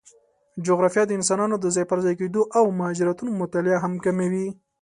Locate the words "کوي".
4.05-4.47